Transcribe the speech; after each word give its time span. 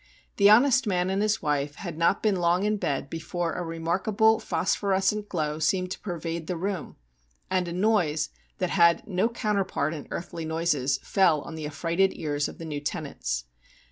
The 0.37 0.49
honest 0.49 0.87
man 0.87 1.11
and 1.11 1.21
his 1.21 1.43
wife 1.43 1.75
had 1.75 1.95
not 1.95 2.23
been 2.23 2.37
long 2.37 2.63
in 2.63 2.77
bed 2.77 3.07
before 3.07 3.53
a 3.53 3.61
remarkable 3.63 4.39
phosphorescent 4.39 5.29
glow 5.29 5.59
seemed 5.59 5.91
to 5.91 5.99
pervade 5.99 6.47
the 6.47 6.57
room, 6.57 6.95
and 7.51 7.67
a 7.67 7.71
noise 7.71 8.29
that 8.57 8.71
had 8.71 9.05
no 9.07 9.29
counter 9.29 9.63
part 9.63 9.93
in 9.93 10.07
earthly 10.09 10.43
noises 10.43 10.97
fell 11.03 11.41
on 11.41 11.53
the 11.53 11.67
affrighted 11.67 12.13
ears 12.17 12.47
of 12.47 12.57
the 12.57 12.65
new 12.65 12.79
tenants. 12.79 13.45